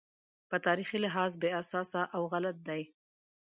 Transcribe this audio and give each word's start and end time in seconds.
په 0.49 0.57
تاریخي 0.65 0.97
لحاظ 1.05 1.31
بې 1.41 1.49
اساسه 1.61 2.01
او 2.15 2.21
غلط 2.31 2.57
دی. 2.67 2.81